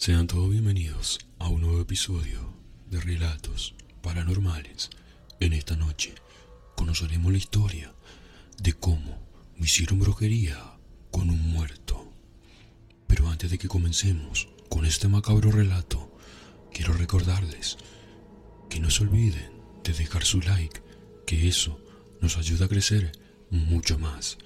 Sean 0.00 0.28
todos 0.28 0.48
bienvenidos 0.48 1.18
a 1.40 1.48
un 1.48 1.62
nuevo 1.62 1.80
episodio 1.80 2.54
de 2.88 3.00
Relatos 3.00 3.74
Paranormales. 4.00 4.90
En 5.40 5.52
esta 5.52 5.74
noche 5.74 6.14
conoceremos 6.76 7.32
la 7.32 7.38
historia 7.38 7.92
de 8.62 8.74
cómo 8.74 9.18
me 9.56 9.66
hicieron 9.66 9.98
brujería 9.98 10.56
con 11.10 11.30
un 11.30 11.50
muerto. 11.50 12.12
Pero 13.08 13.28
antes 13.28 13.50
de 13.50 13.58
que 13.58 13.66
comencemos 13.66 14.48
con 14.68 14.86
este 14.86 15.08
macabro 15.08 15.50
relato, 15.50 16.16
quiero 16.72 16.92
recordarles 16.92 17.76
que 18.70 18.78
no 18.78 18.92
se 18.92 19.02
olviden 19.02 19.50
de 19.82 19.94
dejar 19.94 20.24
su 20.24 20.40
like, 20.40 20.80
que 21.26 21.48
eso 21.48 21.80
nos 22.20 22.36
ayuda 22.36 22.66
a 22.66 22.68
crecer 22.68 23.10
mucho 23.50 23.98
más. 23.98 24.38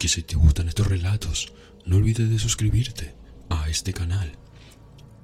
Que 0.00 0.08
si 0.08 0.24
te 0.24 0.34
gustan 0.34 0.66
estos 0.66 0.88
relatos, 0.88 1.52
no 1.84 1.94
olvides 1.94 2.28
de 2.28 2.40
suscribirte 2.40 3.14
a 3.48 3.68
este 3.68 3.92
canal 3.92 4.36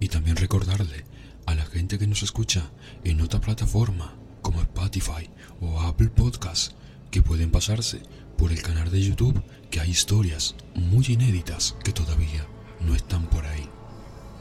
y 0.03 0.09
también 0.09 0.35
recordarle 0.35 1.05
a 1.47 1.55
la 1.55 1.65
gente 1.65 1.97
que 1.97 2.09
nos 2.09 2.25
escucha 2.25 2.73
en 3.05 3.21
otra 3.21 3.41
plataforma 3.41 4.13
como 4.43 4.61
Spotify 4.61 5.31
o 5.61 5.81
Apple 5.81 6.09
Podcasts 6.09 6.75
que 7.13 7.23
pueden 7.23 7.53
pasarse 7.53 8.03
por 8.37 8.51
el 8.51 8.61
canal 8.63 8.91
de 8.91 9.01
YouTube 9.01 9.41
que 9.71 9.79
hay 9.79 9.91
historias 9.91 10.57
muy 10.75 11.07
inéditas 11.07 11.77
que 11.85 11.93
todavía 11.93 12.45
no 12.81 12.97
están 12.97 13.31
por 13.31 13.47
ahí. 13.47 13.69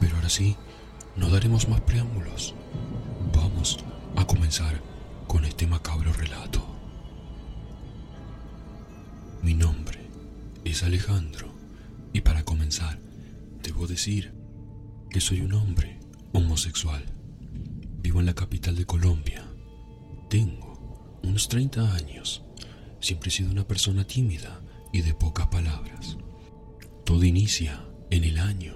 Pero 0.00 0.16
ahora 0.16 0.30
sí, 0.30 0.56
no 1.14 1.30
daremos 1.30 1.68
más 1.68 1.80
preámbulos. 1.82 2.56
Vamos 3.32 3.78
a 4.16 4.26
comenzar 4.26 4.82
con 5.28 5.44
este 5.44 5.68
macabro 5.68 6.12
relato. 6.12 6.66
Mi 9.42 9.54
nombre 9.54 10.00
es 10.64 10.82
Alejandro 10.82 11.54
y 12.12 12.22
para 12.22 12.44
comenzar, 12.44 12.98
debo 13.62 13.86
decir 13.86 14.41
que 15.12 15.20
soy 15.20 15.42
un 15.42 15.52
hombre 15.52 16.00
homosexual. 16.32 17.04
Vivo 18.00 18.20
en 18.20 18.26
la 18.26 18.34
capital 18.34 18.74
de 18.76 18.86
Colombia. 18.86 19.44
Tengo 20.30 21.20
unos 21.22 21.48
30 21.48 21.94
años. 21.94 22.42
Siempre 22.98 23.28
he 23.28 23.32
sido 23.32 23.50
una 23.50 23.68
persona 23.68 24.06
tímida 24.06 24.62
y 24.90 25.02
de 25.02 25.12
pocas 25.12 25.48
palabras. 25.48 26.16
Todo 27.04 27.24
inicia 27.24 27.84
en 28.10 28.24
el 28.24 28.38
año 28.38 28.74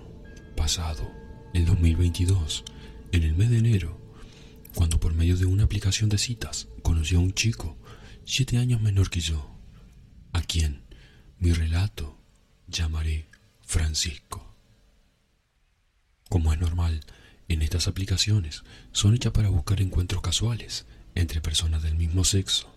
pasado, 0.56 1.10
el 1.54 1.64
2022, 1.64 2.64
en 3.12 3.22
el 3.22 3.34
mes 3.34 3.48
de 3.48 3.58
enero, 3.58 3.98
cuando 4.74 5.00
por 5.00 5.14
medio 5.14 5.38
de 5.38 5.46
una 5.46 5.64
aplicación 5.64 6.10
de 6.10 6.18
citas 6.18 6.68
conocí 6.82 7.14
a 7.14 7.18
un 7.18 7.32
chico 7.32 7.78
siete 8.26 8.58
años 8.58 8.82
menor 8.82 9.08
que 9.08 9.20
yo, 9.20 9.58
a 10.34 10.42
quien 10.42 10.82
mi 11.38 11.52
relato 11.52 12.20
llamaré 12.68 13.30
Francisco. 13.62 14.45
Como 16.28 16.52
es 16.52 16.58
normal, 16.58 17.00
en 17.48 17.62
estas 17.62 17.88
aplicaciones 17.88 18.64
son 18.92 19.14
hechas 19.14 19.32
para 19.32 19.48
buscar 19.48 19.80
encuentros 19.80 20.22
casuales 20.22 20.86
entre 21.14 21.40
personas 21.40 21.82
del 21.82 21.96
mismo 21.96 22.24
sexo 22.24 22.74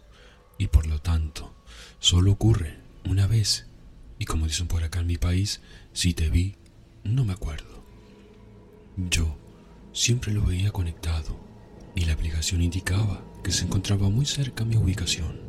y 0.57 0.67
por 0.67 0.87
lo 0.87 1.01
tanto 1.01 1.55
solo 1.99 2.31
ocurre 2.31 2.77
una 3.05 3.27
vez 3.27 3.67
y 4.19 4.25
como 4.25 4.45
dicen 4.45 4.67
por 4.67 4.83
acá 4.83 4.99
en 4.99 5.07
mi 5.07 5.17
país, 5.17 5.61
si 5.93 6.13
te 6.13 6.29
vi, 6.29 6.55
no 7.03 7.25
me 7.25 7.33
acuerdo. 7.33 7.83
Yo 8.97 9.37
siempre 9.93 10.33
lo 10.33 10.43
veía 10.43 10.71
conectado 10.71 11.39
y 11.95 12.05
la 12.05 12.13
aplicación 12.13 12.61
indicaba 12.61 13.23
que 13.43 13.51
se 13.51 13.65
encontraba 13.65 14.09
muy 14.09 14.25
cerca 14.25 14.63
a 14.63 14.67
mi 14.67 14.75
ubicación. 14.75 15.39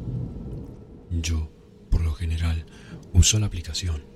Yo, 1.11 1.51
por 1.91 2.03
lo 2.03 2.14
general, 2.14 2.64
uso 3.13 3.39
la 3.39 3.47
aplicación 3.47 4.11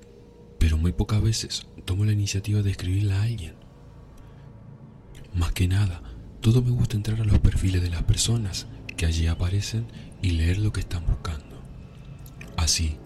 pero 0.65 0.77
muy 0.77 0.93
pocas 0.93 1.21
veces 1.21 1.67
tomo 1.85 2.05
la 2.05 2.11
iniciativa 2.11 2.63
de 2.63 2.71
escribirle 2.71 3.13
a 3.13 3.21
alguien. 3.21 3.53
Más 5.35 5.51
que 5.51 5.67
nada, 5.67 6.01
todo 6.39 6.61
me 6.61 6.71
gusta 6.71 6.95
entrar 6.95 7.19
a 7.19 7.25
los 7.25 7.39
perfiles 7.39 7.81
de 7.81 7.89
las 7.89 8.03
personas 8.03 8.67
que 8.95 9.05
allí 9.05 9.27
aparecen 9.27 9.85
y 10.21 10.31
leer 10.31 10.59
lo 10.59 10.71
que 10.71 10.79
están 10.79 11.05
buscando. 11.05 11.61
Así, 12.55 12.97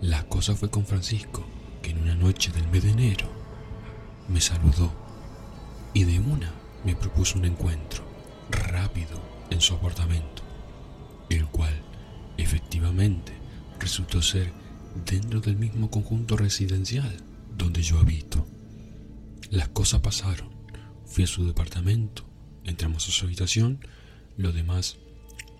la 0.00 0.24
cosa 0.24 0.56
fue 0.56 0.68
con 0.68 0.84
Francisco, 0.84 1.46
que 1.82 1.90
en 1.92 1.98
una 2.02 2.16
noche 2.16 2.50
del 2.50 2.66
mes 2.68 2.82
de 2.82 2.90
enero 2.90 3.28
me 4.28 4.40
saludó 4.40 4.92
y 5.94 6.02
de 6.02 6.18
una 6.18 6.52
me 6.84 6.96
propuso 6.96 7.38
un 7.38 7.44
encuentro 7.44 8.04
rápido 8.50 9.20
en 9.50 9.60
su 9.60 9.74
apartamento, 9.74 10.42
el 11.30 11.46
cual 11.46 11.74
efectivamente 12.36 13.32
resultó 13.78 14.22
ser 14.22 14.52
dentro 15.04 15.40
del 15.40 15.56
mismo 15.56 15.88
conjunto 15.88 16.36
residencial 16.36 17.16
donde 17.56 17.82
yo 17.82 18.00
habito. 18.00 18.44
Las 19.50 19.68
cosas 19.68 20.00
pasaron. 20.00 20.55
Fui 21.06 21.24
a 21.24 21.26
su 21.26 21.46
departamento, 21.46 22.24
entramos 22.64 23.08
a 23.08 23.12
su 23.12 23.24
habitación, 23.24 23.80
lo 24.36 24.52
demás 24.52 24.98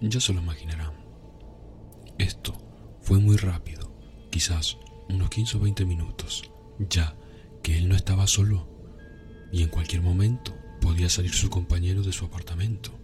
ya 0.01 0.21
se 0.21 0.33
lo 0.33 0.43
imaginarán. 0.43 0.93
Esto 2.19 2.55
fue 3.01 3.21
muy 3.21 3.37
rápido, 3.37 3.97
quizás 4.31 4.77
unos 5.09 5.31
15 5.31 5.57
o 5.57 5.61
20 5.61 5.85
minutos, 5.85 6.51
ya 6.79 7.17
que 7.63 7.79
él 7.79 7.89
no 7.89 7.97
estaba 7.97 8.27
solo 8.27 8.69
y 9.53 9.63
en 9.63 9.69
cualquier 9.69 10.03
momento 10.03 10.55
podía 10.81 11.09
salir 11.09 11.33
su 11.33 11.49
compañero 11.49 12.03
de 12.03 12.13
su 12.13 12.25
apartamento 12.25 12.99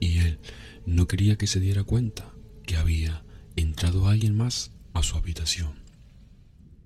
y 0.00 0.18
él 0.18 0.38
no 0.86 1.06
quería 1.06 1.36
que 1.36 1.46
se 1.46 1.60
diera 1.60 1.84
cuenta 1.84 2.32
que 2.66 2.76
había 2.76 3.24
entrado 3.56 4.08
alguien 4.08 4.36
más 4.36 4.72
a 4.92 5.02
su 5.02 5.16
habitación. 5.16 5.82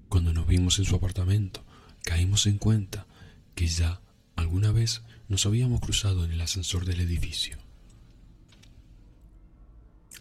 Cuando 0.08 0.32
nos 0.32 0.46
vimos 0.46 0.78
en 0.78 0.84
su 0.84 0.94
apartamento, 0.94 1.64
caímos 2.02 2.46
en 2.46 2.58
cuenta 2.58 3.06
que 3.54 3.66
ya 3.66 4.00
alguna 4.38 4.70
vez 4.70 5.02
nos 5.28 5.46
habíamos 5.46 5.80
cruzado 5.80 6.24
en 6.24 6.30
el 6.30 6.40
ascensor 6.40 6.84
del 6.84 7.00
edificio. 7.00 7.58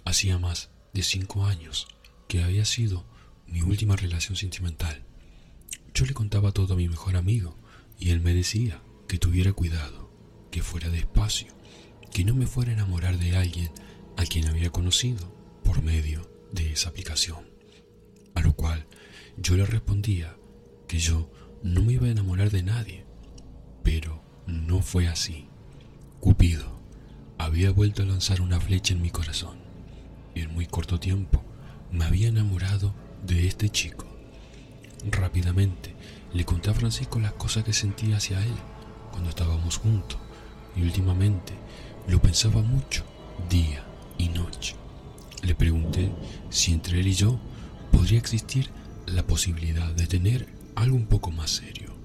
Hacía 0.06 0.40
más 0.40 0.72
de 0.92 1.04
cinco 1.04 1.46
años 1.46 1.88
que 2.28 2.44
había 2.44 2.66
sido 2.66 3.06
mi 3.46 3.62
última 3.62 3.96
relación 3.96 4.36
sentimental. 4.36 5.04
Yo 5.94 6.06
le 6.06 6.16
contaba 6.16 6.52
todo 6.52 6.74
a 6.74 6.78
mi 6.78 6.90
mejor 6.90 7.16
amigo 7.16 7.56
y 8.00 8.10
él 8.10 8.20
me 8.20 8.34
decía 8.34 8.82
que 9.08 9.20
tuviera 9.20 9.54
cuidado, 9.54 10.12
que 10.50 10.64
fuera 10.64 10.90
despacio, 10.90 11.56
que 12.12 12.26
no 12.26 12.34
me 12.34 12.48
fuera 12.48 12.72
a 12.72 12.74
enamorar 12.74 13.20
de 13.20 13.38
alguien 13.38 13.72
a 14.18 14.26
quien 14.26 14.48
había 14.48 14.72
conocido 14.72 15.32
por 15.64 15.84
medio 15.84 16.28
de 16.52 16.72
esa 16.72 16.90
aplicación. 16.90 17.46
A 18.34 18.42
lo 18.42 18.54
cual 18.54 18.88
yo 19.38 19.56
le 19.56 19.66
respondía 19.66 20.36
que 20.88 20.98
yo 20.98 21.32
no 21.62 21.84
me 21.84 21.94
iba 21.94 22.08
a 22.08 22.12
enamorar 22.12 22.50
de 22.50 22.64
nadie, 22.64 23.07
pero 23.88 24.22
no 24.48 24.82
fue 24.82 25.08
así. 25.08 25.46
Cupido 26.20 26.66
había 27.38 27.72
vuelto 27.72 28.04
a 28.04 28.06
lanzar 28.06 28.42
una 28.42 28.60
flecha 28.60 28.94
en 28.94 29.02
mi 29.02 29.12
corazón 29.12 29.60
y 30.36 30.42
en 30.42 30.54
muy 30.54 30.66
corto 30.66 31.00
tiempo 31.00 31.42
me 31.90 32.04
había 32.04 32.28
enamorado 32.28 32.94
de 33.26 33.48
este 33.48 33.70
chico. 33.70 34.06
Rápidamente 35.10 35.96
le 36.34 36.44
conté 36.44 36.70
a 36.70 36.74
Francisco 36.74 37.22
las 37.22 37.32
cosas 37.32 37.64
que 37.64 37.72
sentía 37.72 38.18
hacia 38.18 38.44
él 38.44 38.52
cuando 39.12 39.30
estábamos 39.30 39.78
juntos 39.78 40.20
y 40.76 40.82
últimamente 40.82 41.54
lo 42.10 42.22
pensaba 42.22 42.62
mucho, 42.62 43.06
día 43.50 43.86
y 44.18 44.28
noche. 44.28 44.76
Le 45.44 45.56
pregunté 45.56 46.12
si 46.50 46.74
entre 46.74 47.00
él 47.00 47.08
y 47.08 47.14
yo 47.14 47.40
podría 47.94 48.20
existir 48.20 48.70
la 49.06 49.26
posibilidad 49.26 49.90
de 49.94 50.08
tener 50.08 50.46
algo 50.76 50.98
un 50.98 51.06
poco 51.06 51.32
más 51.32 51.52
serio. 51.52 51.96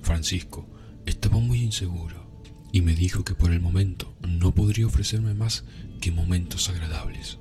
Francisco 0.00 0.66
estaba 1.06 1.38
muy 1.38 1.60
inseguro 1.60 2.24
y 2.72 2.82
me 2.82 2.94
dijo 2.94 3.24
que 3.24 3.34
por 3.34 3.52
el 3.52 3.60
momento 3.60 4.14
no 4.20 4.54
podría 4.54 4.86
ofrecerme 4.86 5.34
más 5.34 5.64
que 6.00 6.10
momentos 6.10 6.68
agradables, 6.68 7.38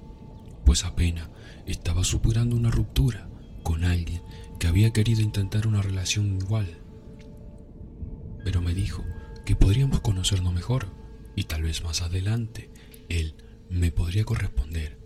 pues 0.66 0.86
apenas 0.86 1.30
estaba 1.66 2.04
superando 2.04 2.56
una 2.56 2.72
ruptura 2.72 3.30
con 3.64 3.84
alguien 3.84 4.22
que 4.60 4.68
había 4.68 4.94
querido 4.94 5.22
intentar 5.22 5.68
una 5.68 5.82
relación 5.82 6.38
igual. 6.38 6.78
Pero 8.44 8.62
me 8.62 8.74
dijo 8.74 9.04
que 9.46 9.56
podríamos 9.56 10.02
conocernos 10.02 10.54
mejor 10.54 10.88
y 11.36 11.46
tal 11.46 11.64
vez 11.64 11.84
más 11.84 12.02
adelante 12.02 12.70
él 13.10 13.36
me 13.70 13.92
podría 13.92 14.26
corresponder. 14.26 15.00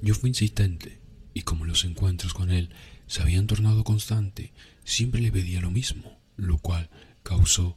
Yo 0.00 0.14
fui 0.14 0.30
insistente 0.30 1.00
y 1.34 1.42
como 1.42 1.64
los 1.64 1.84
encuentros 1.84 2.34
con 2.34 2.50
él 2.50 2.70
se 3.06 3.22
habían 3.22 3.46
tornado 3.46 3.84
constante, 3.84 4.52
siempre 4.84 5.20
le 5.20 5.32
pedía 5.32 5.60
lo 5.60 5.70
mismo, 5.70 6.18
lo 6.36 6.58
cual 6.58 6.90
causó 7.22 7.76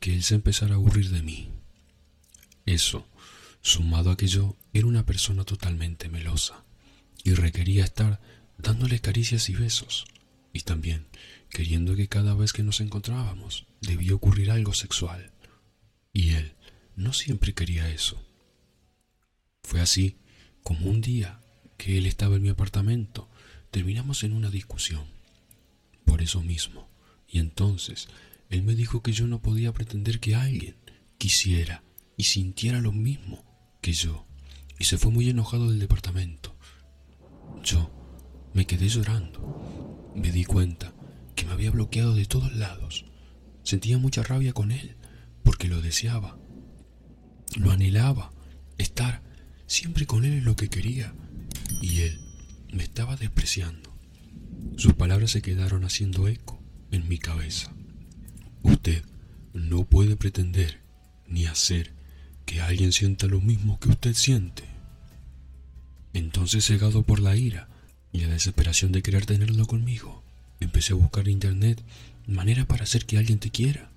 que 0.00 0.14
él 0.14 0.22
se 0.22 0.34
empezara 0.34 0.74
a 0.74 0.76
aburrir 0.76 1.10
de 1.10 1.22
mí. 1.22 1.48
Eso, 2.66 3.06
sumado 3.60 4.10
a 4.10 4.16
que 4.16 4.26
yo 4.26 4.56
era 4.72 4.86
una 4.86 5.06
persona 5.06 5.44
totalmente 5.44 6.08
melosa 6.08 6.64
y 7.24 7.34
requería 7.34 7.84
estar 7.84 8.20
dándole 8.58 9.00
caricias 9.00 9.48
y 9.48 9.54
besos, 9.54 10.06
y 10.52 10.60
también 10.60 11.06
queriendo 11.50 11.96
que 11.96 12.08
cada 12.08 12.34
vez 12.34 12.52
que 12.52 12.62
nos 12.62 12.80
encontrábamos 12.80 13.66
debía 13.80 14.14
ocurrir 14.14 14.50
algo 14.50 14.74
sexual, 14.74 15.30
y 16.12 16.30
él 16.30 16.54
no 16.96 17.12
siempre 17.12 17.54
quería 17.54 17.88
eso. 17.88 18.22
Fue 19.62 19.80
así 19.80 20.16
como 20.62 20.90
un 20.90 21.00
día 21.00 21.40
que 21.76 21.98
él 21.98 22.06
estaba 22.06 22.36
en 22.36 22.42
mi 22.42 22.48
apartamento 22.48 23.28
terminamos 23.70 24.24
en 24.24 24.32
una 24.32 24.50
discusión. 24.50 25.04
Por 26.04 26.22
eso 26.22 26.42
mismo. 26.42 26.88
Y 27.28 27.38
entonces 27.38 28.08
él 28.50 28.62
me 28.62 28.74
dijo 28.74 29.02
que 29.02 29.12
yo 29.12 29.26
no 29.26 29.40
podía 29.40 29.72
pretender 29.72 30.20
que 30.20 30.34
alguien 30.34 30.76
quisiera 31.18 31.82
y 32.16 32.24
sintiera 32.24 32.80
lo 32.80 32.92
mismo 32.92 33.44
que 33.80 33.92
yo, 33.92 34.26
y 34.78 34.84
se 34.84 34.98
fue 34.98 35.10
muy 35.10 35.28
enojado 35.28 35.70
del 35.70 35.78
departamento. 35.78 36.56
Yo 37.62 37.90
me 38.54 38.66
quedé 38.66 38.88
llorando. 38.88 40.12
Me 40.14 40.32
di 40.32 40.44
cuenta 40.44 40.92
que 41.34 41.44
me 41.44 41.52
había 41.52 41.70
bloqueado 41.70 42.14
de 42.14 42.26
todos 42.26 42.54
lados. 42.54 43.04
Sentía 43.62 43.98
mucha 43.98 44.22
rabia 44.22 44.52
con 44.52 44.72
él, 44.72 44.96
porque 45.44 45.68
lo 45.68 45.80
deseaba. 45.80 46.38
Lo 47.56 47.70
anhelaba. 47.70 48.32
Estar 48.78 49.22
siempre 49.66 50.06
con 50.06 50.24
él 50.24 50.34
es 50.34 50.44
lo 50.44 50.56
que 50.56 50.68
quería. 50.68 51.14
Y 51.80 52.00
él 52.00 52.20
me 52.72 52.82
estaba 52.82 53.16
despreciando. 53.16 53.96
Sus 54.76 54.94
palabras 54.94 55.30
se 55.30 55.42
quedaron 55.42 55.84
haciendo 55.84 56.28
eco 56.28 56.62
en 56.90 57.08
mi 57.08 57.18
cabeza. 57.18 57.72
Usted 58.68 59.02
no 59.54 59.84
puede 59.84 60.14
pretender 60.16 60.78
ni 61.26 61.46
hacer 61.46 61.92
que 62.44 62.60
alguien 62.60 62.92
sienta 62.92 63.26
lo 63.26 63.40
mismo 63.40 63.80
que 63.80 63.88
usted 63.88 64.12
siente. 64.12 64.64
Entonces, 66.12 66.66
cegado 66.66 67.02
por 67.02 67.20
la 67.20 67.34
ira 67.34 67.68
y 68.12 68.20
la 68.20 68.28
desesperación 68.28 68.92
de 68.92 69.02
querer 69.02 69.24
tenerlo 69.24 69.66
conmigo, 69.66 70.22
empecé 70.60 70.92
a 70.92 70.96
buscar 70.96 71.26
en 71.26 71.34
internet 71.34 71.82
maneras 72.26 72.66
para 72.66 72.84
hacer 72.84 73.06
que 73.06 73.16
alguien 73.16 73.38
te 73.38 73.50
quiera. 73.50 73.90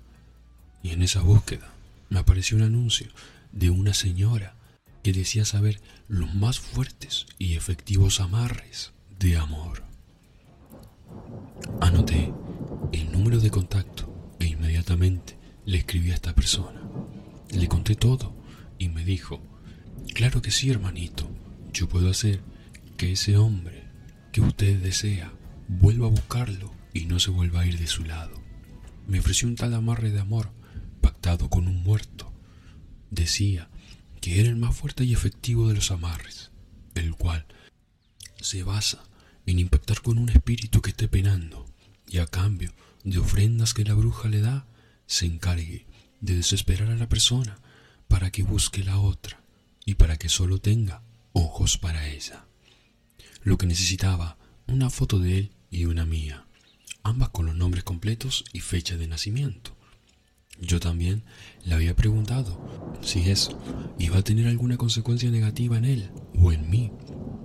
Y 0.82 0.90
en 0.90 1.02
esa 1.02 1.20
búsqueda 1.20 1.70
me 2.08 2.18
apareció 2.18 2.56
un 2.56 2.62
anuncio 2.62 3.08
de 3.52 3.68
una 3.68 3.92
señora 3.92 4.54
que 5.02 5.12
decía 5.12 5.44
saber 5.44 5.80
los 6.08 6.34
más 6.34 6.58
fuertes 6.60 7.26
y 7.38 7.56
efectivos 7.56 8.20
amarres 8.20 8.92
de 9.18 9.36
amor. 9.36 9.82
Anoté 11.80 12.32
el 12.92 13.12
número 13.12 13.38
de 13.38 13.50
contacto 13.50 14.11
inmediatamente 14.62 15.36
le 15.66 15.78
escribí 15.78 16.12
a 16.12 16.14
esta 16.14 16.36
persona. 16.36 16.80
Le 17.50 17.66
conté 17.66 17.96
todo 17.96 18.32
y 18.78 18.88
me 18.90 19.04
dijo, 19.04 19.42
claro 20.14 20.40
que 20.40 20.52
sí, 20.52 20.70
hermanito, 20.70 21.28
yo 21.72 21.88
puedo 21.88 22.08
hacer 22.08 22.42
que 22.96 23.10
ese 23.10 23.36
hombre 23.36 23.82
que 24.30 24.40
usted 24.40 24.80
desea 24.80 25.32
vuelva 25.66 26.06
a 26.06 26.10
buscarlo 26.10 26.72
y 26.94 27.06
no 27.06 27.18
se 27.18 27.32
vuelva 27.32 27.62
a 27.62 27.66
ir 27.66 27.76
de 27.76 27.88
su 27.88 28.04
lado. 28.04 28.40
Me 29.08 29.18
ofreció 29.18 29.48
un 29.48 29.56
tal 29.56 29.74
amarre 29.74 30.12
de 30.12 30.20
amor 30.20 30.52
pactado 31.00 31.50
con 31.50 31.66
un 31.66 31.82
muerto. 31.82 32.32
Decía 33.10 33.68
que 34.20 34.38
era 34.38 34.48
el 34.48 34.56
más 34.56 34.76
fuerte 34.76 35.02
y 35.02 35.12
efectivo 35.12 35.66
de 35.66 35.74
los 35.74 35.90
amarres, 35.90 36.52
el 36.94 37.16
cual 37.16 37.46
se 38.40 38.62
basa 38.62 39.02
en 39.44 39.58
impactar 39.58 40.02
con 40.02 40.18
un 40.18 40.28
espíritu 40.28 40.80
que 40.82 40.90
esté 40.90 41.08
penando 41.08 41.66
y 42.06 42.18
a 42.18 42.26
cambio 42.26 42.72
de 43.04 43.18
ofrendas 43.18 43.74
que 43.74 43.84
la 43.84 43.94
bruja 43.94 44.28
le 44.28 44.40
da, 44.40 44.66
se 45.06 45.26
encargue 45.26 45.86
de 46.20 46.36
desesperar 46.36 46.90
a 46.90 46.96
la 46.96 47.08
persona 47.08 47.58
para 48.08 48.30
que 48.30 48.42
busque 48.42 48.84
la 48.84 48.98
otra 48.98 49.42
y 49.84 49.94
para 49.94 50.16
que 50.16 50.28
solo 50.28 50.58
tenga 50.58 51.02
ojos 51.32 51.78
para 51.78 52.08
ella. 52.08 52.46
Lo 53.42 53.58
que 53.58 53.66
necesitaba, 53.66 54.38
una 54.66 54.90
foto 54.90 55.18
de 55.18 55.38
él 55.38 55.50
y 55.70 55.86
una 55.86 56.06
mía, 56.06 56.46
ambas 57.02 57.30
con 57.30 57.46
los 57.46 57.56
nombres 57.56 57.84
completos 57.84 58.44
y 58.52 58.60
fecha 58.60 58.96
de 58.96 59.08
nacimiento. 59.08 59.76
Yo 60.60 60.78
también 60.78 61.24
le 61.64 61.74
había 61.74 61.96
preguntado 61.96 62.94
si 63.02 63.28
eso 63.30 63.58
iba 63.98 64.18
a 64.18 64.22
tener 64.22 64.46
alguna 64.46 64.76
consecuencia 64.76 65.30
negativa 65.30 65.76
en 65.76 65.84
él 65.84 66.10
o 66.38 66.52
en 66.52 66.70
mí, 66.70 66.92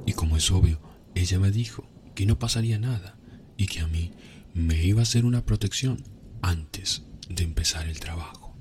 y 0.06 0.14
como 0.14 0.38
es 0.38 0.52
obvio, 0.52 0.80
ella 1.16 1.40
me 1.40 1.50
dijo 1.50 1.90
que 2.14 2.26
no 2.26 2.38
pasaría 2.38 2.78
nada 2.78 3.18
y 3.58 3.66
que 3.66 3.80
a 3.80 3.88
mí 3.88 4.12
me 4.58 4.84
iba 4.84 5.02
a 5.02 5.04
hacer 5.04 5.24
una 5.24 5.46
protección 5.46 6.04
antes 6.42 7.04
de 7.30 7.44
empezar 7.44 7.88
el 7.88 8.00
trabajo. 8.00 8.58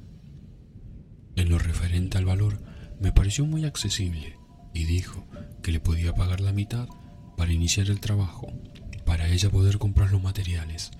En 1.36 1.48
lo 1.48 1.58
referente 1.58 2.18
al 2.18 2.26
valor, 2.26 2.62
me 3.00 3.12
pareció 3.12 3.46
muy 3.46 3.64
accesible 3.64 4.38
y 4.74 4.84
dijo 4.84 5.26
que 5.62 5.72
le 5.72 5.80
podía 5.80 6.14
pagar 6.14 6.42
la 6.42 6.52
mitad 6.52 6.86
para 7.38 7.50
iniciar 7.50 7.88
el 7.88 8.00
trabajo, 8.00 8.52
para 9.06 9.28
ella 9.28 9.48
poder 9.48 9.78
comprar 9.78 10.10
los 10.10 10.22
materiales 10.22 10.90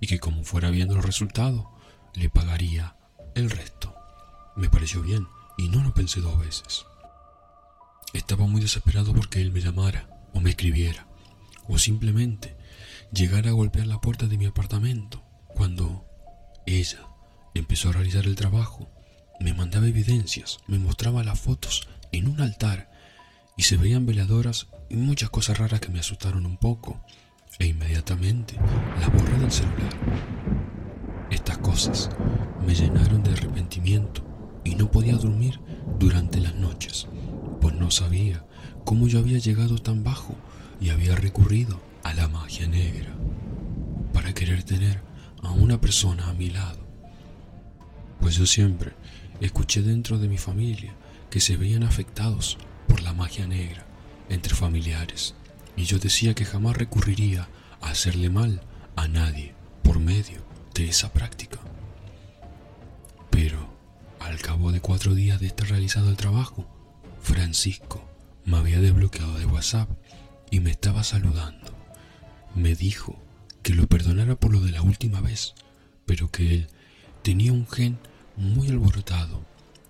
y 0.00 0.06
que 0.06 0.20
como 0.20 0.42
fuera 0.42 0.70
viendo 0.70 0.96
el 0.96 1.02
resultado, 1.02 1.70
le 2.14 2.30
pagaría 2.30 2.96
el 3.34 3.50
resto. 3.50 3.94
Me 4.56 4.70
pareció 4.70 5.02
bien 5.02 5.26
y 5.58 5.68
no 5.68 5.82
lo 5.82 5.92
pensé 5.92 6.22
dos 6.22 6.38
veces. 6.38 6.86
Estaba 8.14 8.46
muy 8.46 8.62
desesperado 8.62 9.12
porque 9.12 9.42
él 9.42 9.52
me 9.52 9.60
llamara 9.60 10.08
o 10.32 10.40
me 10.40 10.48
escribiera 10.48 11.06
o 11.68 11.76
simplemente 11.76 12.55
llegara 13.12 13.50
a 13.50 13.54
golpear 13.54 13.86
la 13.86 14.00
puerta 14.00 14.26
de 14.26 14.38
mi 14.38 14.46
apartamento 14.46 15.22
cuando 15.48 16.04
ella 16.66 16.98
empezó 17.54 17.88
a 17.88 17.92
realizar 17.92 18.24
el 18.24 18.34
trabajo. 18.34 18.90
Me 19.40 19.54
mandaba 19.54 19.86
evidencias, 19.86 20.58
me 20.66 20.78
mostraba 20.78 21.22
las 21.22 21.38
fotos 21.38 21.88
en 22.12 22.28
un 22.28 22.40
altar 22.40 22.90
y 23.56 23.62
se 23.62 23.76
veían 23.76 24.06
veladoras 24.06 24.68
y 24.88 24.96
muchas 24.96 25.30
cosas 25.30 25.58
raras 25.58 25.80
que 25.80 25.90
me 25.90 26.00
asustaron 26.00 26.46
un 26.46 26.56
poco 26.56 27.00
e 27.58 27.66
inmediatamente 27.66 28.56
la 29.00 29.08
borré 29.08 29.38
del 29.38 29.52
celular. 29.52 29.94
Estas 31.30 31.58
cosas 31.58 32.10
me 32.66 32.74
llenaron 32.74 33.22
de 33.22 33.32
arrepentimiento 33.32 34.24
y 34.64 34.74
no 34.74 34.90
podía 34.90 35.16
dormir 35.16 35.60
durante 35.98 36.40
las 36.40 36.54
noches, 36.54 37.08
pues 37.60 37.74
no 37.74 37.90
sabía 37.90 38.44
cómo 38.84 39.06
yo 39.06 39.18
había 39.18 39.38
llegado 39.38 39.78
tan 39.78 40.04
bajo 40.04 40.34
y 40.80 40.90
había 40.90 41.14
recurrido 41.14 41.80
a 42.06 42.14
la 42.14 42.28
magia 42.28 42.68
negra 42.68 43.12
para 44.12 44.32
querer 44.32 44.62
tener 44.62 45.02
a 45.42 45.50
una 45.50 45.80
persona 45.80 46.28
a 46.28 46.34
mi 46.34 46.50
lado. 46.50 46.78
Pues 48.20 48.36
yo 48.36 48.46
siempre 48.46 48.92
escuché 49.40 49.82
dentro 49.82 50.16
de 50.16 50.28
mi 50.28 50.38
familia 50.38 50.94
que 51.30 51.40
se 51.40 51.56
veían 51.56 51.82
afectados 51.82 52.58
por 52.86 53.02
la 53.02 53.12
magia 53.12 53.48
negra 53.48 53.84
entre 54.28 54.54
familiares 54.54 55.34
y 55.74 55.82
yo 55.82 55.98
decía 55.98 56.34
que 56.34 56.44
jamás 56.44 56.76
recurriría 56.76 57.48
a 57.80 57.90
hacerle 57.90 58.30
mal 58.30 58.60
a 58.94 59.08
nadie 59.08 59.54
por 59.82 59.98
medio 59.98 60.46
de 60.74 60.88
esa 60.88 61.12
práctica. 61.12 61.58
Pero 63.30 63.68
al 64.20 64.40
cabo 64.40 64.70
de 64.70 64.80
cuatro 64.80 65.12
días 65.16 65.40
de 65.40 65.48
estar 65.48 65.68
realizado 65.68 66.08
el 66.08 66.16
trabajo, 66.16 66.68
Francisco 67.20 68.08
me 68.44 68.58
había 68.58 68.78
desbloqueado 68.78 69.36
de 69.40 69.46
WhatsApp 69.46 69.90
y 70.52 70.60
me 70.60 70.70
estaba 70.70 71.02
saludando. 71.02 71.75
Me 72.56 72.74
dijo 72.74 73.22
que 73.62 73.74
lo 73.74 73.86
perdonara 73.86 74.34
por 74.34 74.50
lo 74.50 74.60
de 74.60 74.72
la 74.72 74.80
última 74.80 75.20
vez, 75.20 75.54
pero 76.06 76.30
que 76.30 76.54
él 76.54 76.68
tenía 77.22 77.52
un 77.52 77.68
gen 77.68 77.98
muy 78.34 78.68
alborotado 78.68 79.44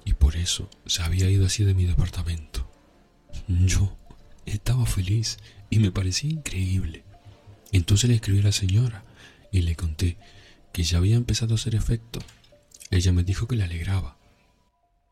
y 0.05 0.15
por 0.15 0.35
eso 0.35 0.69
se 0.85 1.03
había 1.03 1.31
ido 1.31 1.47
así 1.47 1.63
de 1.63 1.75
mi 1.75 1.85
departamento. 1.85 2.69
Yo 3.47 3.97
estaba 4.47 4.85
feliz 4.85 5.39
y 5.71 5.79
me 5.79 5.93
parecía 5.93 6.29
increíble. 6.29 7.05
Entonces 7.71 8.11
le 8.11 8.17
escribí 8.17 8.41
a 8.41 8.45
la 8.45 8.53
señora 8.53 9.05
y 9.53 9.63
le 9.63 9.77
conté 9.77 10.17
que 10.73 10.83
ya 10.83 10.99
había 10.99 11.15
empezado 11.15 11.55
a 11.55 11.57
hacer 11.57 11.77
efecto. 11.77 12.19
Ella 12.91 13.13
me 13.13 13.23
dijo 13.23 13.47
que 13.47 13.55
le 13.55 13.63
alegraba, 13.63 14.17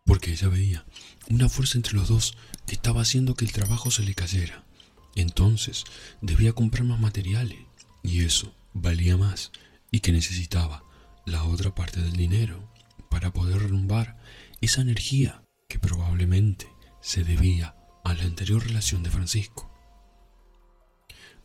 porque 0.04 0.32
ella 0.32 0.48
veía 0.48 0.84
una 1.30 1.48
fuerza 1.48 1.78
entre 1.78 1.94
los 1.94 2.08
dos 2.08 2.36
que 2.66 2.74
estaba 2.74 3.02
haciendo 3.02 3.36
que 3.36 3.44
el 3.44 3.52
trabajo 3.52 3.92
se 3.92 4.02
le 4.02 4.14
cayera. 4.14 4.64
Entonces 5.14 5.84
debía 6.20 6.52
comprar 6.52 6.84
más 6.84 7.00
materiales 7.00 7.58
y 8.02 8.24
eso 8.24 8.54
valía 8.72 9.16
más 9.16 9.52
y 9.90 10.00
que 10.00 10.12
necesitaba 10.12 10.84
la 11.24 11.44
otra 11.44 11.74
parte 11.74 12.00
del 12.00 12.12
dinero 12.12 12.68
para 13.10 13.32
poder 13.32 13.60
derrumbar 13.60 14.18
esa 14.60 14.80
energía 14.80 15.42
que 15.68 15.78
probablemente 15.78 16.68
se 17.00 17.24
debía 17.24 17.76
a 18.04 18.14
la 18.14 18.24
anterior 18.24 18.64
relación 18.66 19.02
de 19.02 19.10
Francisco. 19.10 19.70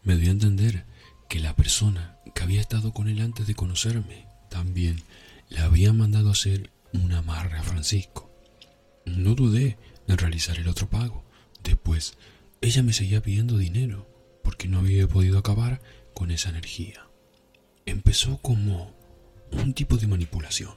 Me 0.04 0.16
dio 0.16 0.30
a 0.30 0.34
entender 0.34 0.86
que 1.28 1.40
la 1.40 1.56
persona 1.56 2.18
que 2.34 2.44
había 2.44 2.62
estado 2.62 2.94
con 2.94 3.08
él 3.08 3.22
antes 3.22 3.46
de 3.48 3.56
conocerme 3.56 4.28
también 4.50 5.04
le 5.50 5.60
había 5.60 5.94
mandado 5.94 6.32
hacer 6.32 6.72
un 6.94 7.12
amarre 7.14 7.58
a 7.58 7.64
Francisco. 7.64 8.32
No 9.06 9.36
dudé 9.36 9.78
en 10.08 10.18
realizar 10.18 10.58
el 10.58 10.68
otro 10.68 10.90
pago. 10.90 11.24
Después, 11.64 12.18
ella 12.62 12.84
me 12.84 12.94
seguía 12.94 13.22
pidiendo 13.22 13.58
dinero 13.58 14.08
porque 14.44 14.68
no 14.68 14.80
había 14.80 15.08
podido 15.08 15.38
acabar 15.38 15.82
con 16.14 16.32
esa 16.32 16.50
energía. 16.50 17.08
Empezó 17.86 18.38
como 18.40 18.94
un 19.52 19.74
tipo 19.74 19.98
de 19.98 20.08
manipulación 20.08 20.74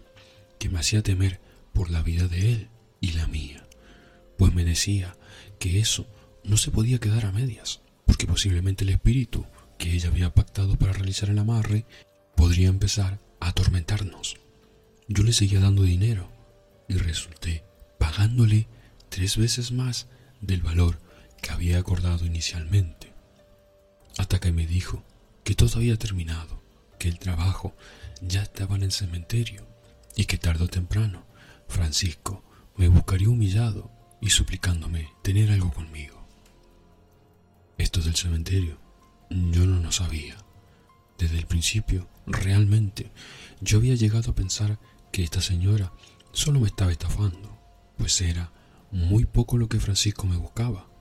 que 0.59 0.69
me 0.69 0.79
hacía 0.79 1.03
temer 1.03 1.41
por 1.73 1.91
la 1.91 2.03
vida 2.03 2.29
de 2.29 2.53
él 2.53 2.69
y 3.01 3.13
la 3.13 3.27
mía, 3.27 3.67
pues 4.39 4.55
me 4.55 4.65
decía 4.65 5.17
que 5.59 5.81
eso 5.81 6.07
no 6.45 6.57
se 6.57 6.71
podía 6.71 6.99
quedar 6.99 7.27
a 7.27 7.33
medias, 7.33 7.81
porque 8.07 8.27
posiblemente 8.27 8.85
el 8.85 8.91
espíritu 8.91 9.45
que 9.79 9.93
ella 9.93 10.09
había 10.09 10.33
pactado 10.35 10.77
para 10.77 10.93
realizar 10.93 11.31
el 11.31 11.39
amarre 11.39 11.85
podría 12.37 12.69
empezar 12.69 13.19
a 13.41 13.49
atormentarnos. 13.49 14.37
Yo 15.09 15.25
le 15.25 15.33
seguía 15.33 15.61
dando 15.61 15.83
dinero 15.83 16.31
y 16.89 16.95
resulté 16.95 17.65
pagándole 17.99 18.69
tres 19.09 19.37
veces 19.37 19.73
más 19.73 20.07
del 20.41 20.63
valor 20.63 20.99
que 21.43 21.51
había 21.51 21.79
acordado 21.79 22.25
inicialmente, 22.25 23.13
hasta 24.17 24.41
que 24.41 24.53
me 24.53 24.67
dijo 24.67 25.05
que 25.45 25.55
todo 25.55 25.77
había 25.77 25.99
terminado, 25.99 26.63
que 26.99 27.09
el 27.09 27.19
trabajo 27.19 27.75
ya 28.23 28.43
estaba 28.43 28.77
en 28.77 28.85
el 28.85 28.93
cementerio 28.93 29.67
y 30.17 30.25
que 30.25 30.39
tarde 30.39 30.65
o 30.65 30.69
temprano 30.69 31.27
Francisco 31.69 32.45
me 32.77 32.89
buscaría 32.89 33.29
humillado 33.29 33.91
y 34.21 34.31
suplicándome 34.31 35.11
tener 35.23 35.51
algo 35.51 35.73
conmigo. 35.73 36.27
Esto 37.77 38.01
del 38.01 38.15
cementerio 38.15 38.79
yo 39.29 39.67
no 39.67 39.83
lo 39.83 39.91
sabía. 39.91 40.37
Desde 41.19 41.39
el 41.39 41.47
principio, 41.47 42.09
realmente, 42.27 43.11
yo 43.61 43.79
había 43.79 43.95
llegado 43.95 44.31
a 44.31 44.35
pensar 44.35 44.79
que 45.11 45.25
esta 45.25 45.41
señora 45.41 45.93
solo 46.33 46.61
me 46.61 46.69
estaba 46.69 46.93
estafando, 46.93 47.59
pues 47.97 48.21
era 48.21 48.53
muy 48.91 49.25
poco 49.25 49.59
lo 49.59 49.69
que 49.69 49.81
Francisco 49.81 50.27
me 50.27 50.37
buscaba. 50.37 50.92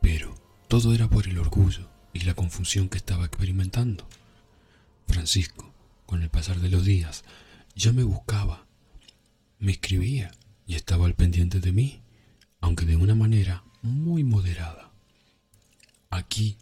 Pero 0.00 0.34
todo 0.68 0.94
era 0.94 1.08
por 1.08 1.26
el 1.26 1.38
orgullo 1.38 1.88
y 2.12 2.20
la 2.20 2.34
confusión 2.34 2.88
que 2.88 2.98
estaba 2.98 3.26
experimentando. 3.26 4.06
Francisco, 5.06 5.72
con 6.06 6.22
el 6.22 6.30
pasar 6.30 6.60
de 6.60 6.68
los 6.68 6.84
días, 6.84 7.24
ya 7.74 7.92
me 7.92 8.02
buscaba, 8.02 8.66
me 9.58 9.72
escribía 9.72 10.32
y 10.66 10.74
estaba 10.74 11.06
al 11.06 11.14
pendiente 11.14 11.60
de 11.60 11.72
mí, 11.72 12.02
aunque 12.60 12.84
de 12.84 12.96
una 12.96 13.14
manera 13.14 13.64
muy 13.82 14.24
moderada. 14.24 14.92
Aquí 16.10 16.56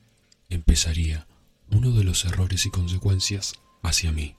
empezaría 0.49 1.27
uno 1.71 1.91
de 1.93 2.05
los 2.05 2.25
errores 2.25 2.67
y 2.67 2.71
consecuencias 2.71 3.55
hacia 3.83 4.13
mí, 4.13 4.37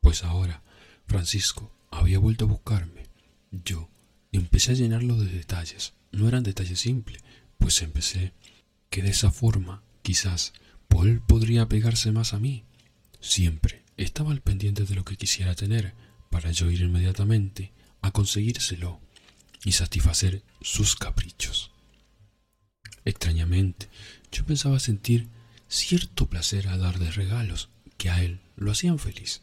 pues 0.00 0.24
ahora 0.24 0.62
Francisco 1.06 1.70
había 1.90 2.18
vuelto 2.18 2.44
a 2.44 2.48
buscarme. 2.48 3.04
Yo 3.50 3.88
empecé 4.32 4.72
a 4.72 4.74
llenarlo 4.74 5.16
de 5.16 5.26
detalles. 5.30 5.94
No 6.12 6.28
eran 6.28 6.42
detalles 6.42 6.80
simples, 6.80 7.22
pues 7.60 7.80
empecé 7.82 8.32
que 8.88 9.02
de 9.02 9.10
esa 9.10 9.30
forma 9.30 9.82
quizás 10.02 10.52
Paul 10.88 11.20
podría 11.20 11.68
pegarse 11.68 12.10
más 12.10 12.34
a 12.34 12.40
mí. 12.40 12.64
Siempre 13.20 13.84
estaba 13.96 14.32
al 14.32 14.40
pendiente 14.40 14.84
de 14.84 14.94
lo 14.96 15.04
que 15.04 15.16
quisiera 15.16 15.54
tener 15.54 15.94
para 16.30 16.50
yo 16.50 16.70
ir 16.70 16.80
inmediatamente 16.80 17.72
a 18.02 18.10
conseguírselo 18.10 19.00
y 19.64 19.72
satisfacer 19.72 20.42
sus 20.60 20.96
caprichos. 20.96 21.70
Extrañamente, 23.04 23.88
yo 24.32 24.44
pensaba 24.44 24.80
sentir 24.80 25.28
cierto 25.68 26.26
placer 26.26 26.68
a 26.68 26.76
dar 26.76 26.98
de 26.98 27.12
regalos 27.12 27.68
que 27.98 28.10
a 28.10 28.22
él 28.24 28.40
lo 28.56 28.72
hacían 28.72 28.98
feliz. 28.98 29.42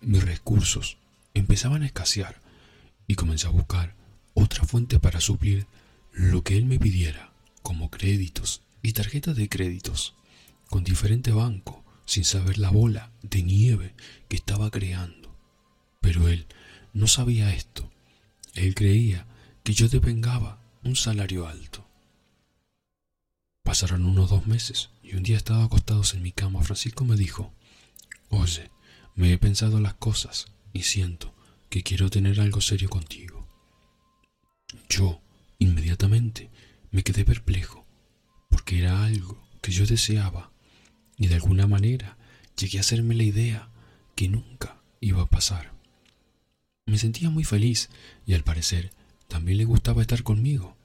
Mis 0.00 0.24
recursos 0.24 0.96
empezaban 1.34 1.82
a 1.82 1.86
escasear 1.86 2.40
y 3.06 3.16
comencé 3.16 3.46
a 3.46 3.50
buscar 3.50 3.94
otra 4.34 4.64
fuente 4.64 4.98
para 4.98 5.20
suplir 5.20 5.66
lo 6.14 6.42
que 6.42 6.56
él 6.56 6.64
me 6.64 6.78
pidiera, 6.78 7.32
como 7.62 7.90
créditos 7.90 8.62
y 8.82 8.92
tarjetas 8.92 9.36
de 9.36 9.48
créditos, 9.48 10.14
con 10.68 10.84
diferente 10.84 11.32
banco, 11.32 11.84
sin 12.06 12.24
saber 12.24 12.58
la 12.58 12.70
bola 12.70 13.10
de 13.22 13.42
nieve 13.42 13.94
que 14.28 14.36
estaba 14.36 14.70
creando. 14.70 15.36
Pero 16.00 16.28
él 16.28 16.46
no 16.92 17.06
sabía 17.06 17.54
esto. 17.54 17.90
Él 18.54 18.74
creía 18.74 19.26
que 19.64 19.72
yo 19.72 19.88
devengaba 19.88 20.60
un 20.84 20.94
salario 20.94 21.48
alto. 21.48 21.84
Pasaron 23.64 24.04
unos 24.04 24.30
dos 24.30 24.46
meses 24.46 24.90
y 25.02 25.16
un 25.16 25.22
día 25.22 25.36
estaba 25.36 25.64
acostados 25.64 26.14
en 26.14 26.22
mi 26.22 26.30
cama. 26.30 26.62
Francisco 26.62 27.04
me 27.04 27.16
dijo, 27.16 27.52
Oye, 28.28 28.70
me 29.16 29.32
he 29.32 29.38
pensado 29.38 29.80
las 29.80 29.94
cosas 29.94 30.46
y 30.72 30.82
siento 30.82 31.34
que 31.70 31.82
quiero 31.82 32.10
tener 32.10 32.40
algo 32.40 32.60
serio 32.60 32.90
contigo. 32.90 33.48
Yo, 34.88 35.20
inmediatamente, 35.58 36.50
me 36.90 37.02
quedé 37.02 37.24
perplejo, 37.24 37.84
porque 38.48 38.78
era 38.78 39.04
algo 39.04 39.42
que 39.60 39.72
yo 39.72 39.86
deseaba 39.86 40.52
y 41.16 41.28
de 41.28 41.36
alguna 41.36 41.66
manera 41.66 42.16
llegué 42.56 42.78
a 42.78 42.82
hacerme 42.82 43.14
la 43.14 43.24
idea 43.24 43.68
que 44.14 44.28
nunca 44.28 44.80
iba 45.00 45.22
a 45.22 45.26
pasar. 45.26 45.72
Me 46.86 46.98
sentía 46.98 47.30
muy 47.30 47.44
feliz 47.44 47.88
y 48.26 48.34
al 48.34 48.44
parecer 48.44 48.90
también 49.28 49.58
le 49.58 49.64
gustaba 49.64 50.02
estar 50.02 50.22
conmigo. 50.22 50.76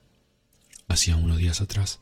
Hacía 0.88 1.16
unos 1.18 1.38
días 1.38 1.62
atrás 1.62 2.00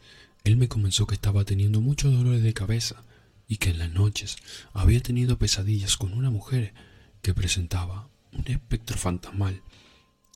él 0.48 0.56
me 0.56 0.70
comenzó 0.70 1.08
que 1.08 1.16
estaba 1.16 1.44
teniendo 1.44 1.82
muchos 1.82 2.14
dolores 2.14 2.42
de 2.42 2.54
cabeza 2.54 3.04
y 3.50 3.58
que 3.58 3.72
en 3.72 3.80
las 3.80 3.92
noches 3.92 4.38
había 4.72 5.02
tenido 5.02 5.38
pesadillas 5.38 5.98
con 5.98 6.14
una 6.14 6.30
mujer 6.30 6.74
que 7.22 7.34
presentaba 7.34 8.08
un 8.32 8.46
espectro 8.48 8.98
fantasmal 8.98 9.62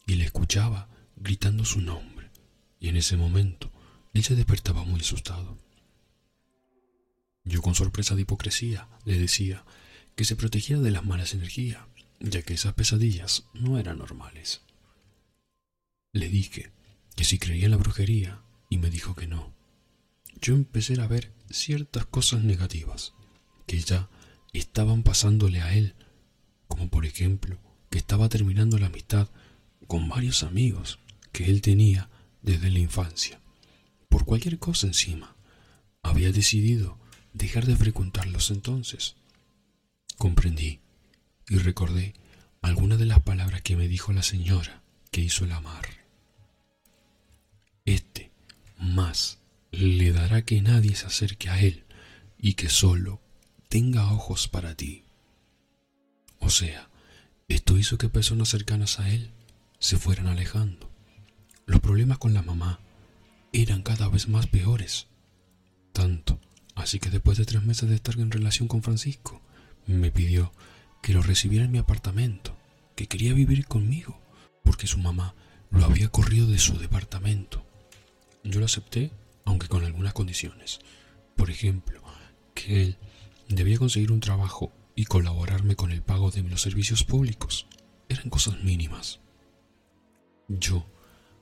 y 0.06 0.16
le 0.16 0.26
escuchaba 0.26 0.90
gritando 1.16 1.64
su 1.64 1.80
nombre. 1.80 2.11
Y 2.82 2.90
en 2.90 2.98
ese 2.98 3.16
momento 3.16 3.72
él 4.14 4.26
se 4.26 4.36
despertaba 4.36 4.84
muy 4.84 5.00
asustado. 5.00 5.58
Yo 7.46 7.62
con 7.62 7.74
sorpresa 7.74 8.16
de 8.16 8.24
hipocresía 8.24 8.90
le 9.06 9.18
decía 9.18 9.64
que 10.16 10.26
se 10.26 10.36
protegiera 10.36 10.82
de 10.82 10.92
las 10.92 11.06
malas 11.06 11.34
energías, 11.34 11.82
ya 12.20 12.42
que 12.42 12.56
esas 12.56 12.74
pesadillas 12.74 13.46
no 13.54 13.80
eran 13.80 14.00
normales. 14.00 14.62
Le 16.12 16.28
dije 16.28 16.74
que 17.16 17.24
si 17.24 17.40
creía 17.40 17.66
en 17.66 17.72
la 17.72 17.78
brujería 17.78 18.42
y 18.70 18.78
me 18.78 18.90
dijo 18.90 19.16
que 19.16 19.28
no 19.28 19.54
yo 20.42 20.56
empecé 20.56 21.00
a 21.00 21.08
ver 21.08 21.32
ciertas 21.52 22.06
cosas 22.06 22.44
negativas 22.44 23.14
que 23.68 23.80
ya 23.80 24.10
estaban 24.54 25.04
pasándole 25.04 25.62
a 25.62 25.76
él, 25.76 25.94
como 26.68 26.90
por 26.90 27.06
ejemplo 27.06 27.60
que 27.92 28.00
estaba 28.00 28.28
terminando 28.28 28.80
la 28.80 28.88
amistad 28.88 29.30
con 29.88 30.10
varios 30.10 30.42
amigos 30.44 31.00
que 31.32 31.46
él 31.46 31.62
tenía 31.62 32.10
desde 32.42 32.70
la 32.70 32.80
infancia. 32.80 33.40
Por 34.10 34.26
cualquier 34.26 34.60
cosa 34.60 34.88
encima, 34.88 35.36
había 36.04 36.32
decidido 36.32 36.98
dejar 37.34 37.66
de 37.66 37.76
frecuentarlos 37.76 38.52
entonces. 38.52 39.16
Comprendí 40.18 40.80
y 41.48 41.58
recordé 41.58 42.14
algunas 42.62 43.00
de 43.00 43.06
las 43.06 43.22
palabras 43.22 43.62
que 43.62 43.76
me 43.76 43.88
dijo 43.88 44.14
la 44.14 44.24
señora 44.24 44.82
que 45.12 45.22
hizo 45.22 45.46
el 45.46 45.52
amar. 45.52 45.88
Este 47.86 48.32
más 48.78 49.40
le 49.72 50.12
dará 50.12 50.44
que 50.44 50.62
nadie 50.62 50.96
se 50.96 51.08
acerque 51.08 51.50
a 51.50 51.62
él 51.62 51.84
y 52.38 52.54
que 52.54 52.70
solo 52.70 53.22
tenga 53.70 54.12
ojos 54.12 54.48
para 54.48 54.76
ti. 54.76 55.04
O 56.40 56.50
sea, 56.50 56.90
esto 57.48 57.78
hizo 57.78 57.98
que 57.98 58.10
personas 58.10 58.50
cercanas 58.50 59.00
a 59.00 59.10
él 59.10 59.32
se 59.80 59.98
fueran 59.98 60.28
alejando. 60.28 60.91
Los 61.72 61.80
problemas 61.80 62.18
con 62.18 62.34
la 62.34 62.42
mamá 62.42 62.82
eran 63.54 63.82
cada 63.82 64.10
vez 64.10 64.28
más 64.28 64.46
peores. 64.46 65.08
Tanto 65.94 66.38
así 66.76 67.00
que 67.00 67.10
después 67.10 67.38
de 67.38 67.46
tres 67.46 67.64
meses 67.64 67.88
de 67.88 67.96
estar 67.96 68.20
en 68.20 68.30
relación 68.30 68.68
con 68.68 68.84
Francisco, 68.84 69.42
me 69.88 70.12
pidió 70.12 70.52
que 71.02 71.14
lo 71.14 71.22
recibiera 71.22 71.64
en 71.64 71.72
mi 71.72 71.78
apartamento, 71.78 72.58
que 72.94 73.08
quería 73.08 73.34
vivir 73.34 73.68
conmigo, 73.68 74.20
porque 74.66 74.86
su 74.86 74.98
mamá 74.98 75.34
lo 75.70 75.86
había 75.86 76.10
corrido 76.10 76.46
de 76.48 76.60
su 76.60 76.78
departamento. 76.78 77.66
Yo 78.44 78.60
lo 78.60 78.66
acepté 78.66 79.14
aunque 79.46 79.70
con 79.70 79.86
algunas 79.86 80.12
condiciones. 80.12 80.82
Por 81.38 81.50
ejemplo, 81.50 82.02
que 82.54 82.84
él 82.84 82.98
debía 83.48 83.80
conseguir 83.80 84.12
un 84.12 84.20
trabajo 84.20 84.74
y 84.94 85.06
colaborarme 85.06 85.78
con 85.78 85.94
el 85.94 86.02
pago 86.02 86.32
de 86.32 86.44
los 86.44 86.62
servicios 86.62 87.06
públicos. 87.06 87.66
Eran 88.10 88.30
cosas 88.30 88.62
mínimas. 88.62 89.22
Yo 90.50 90.86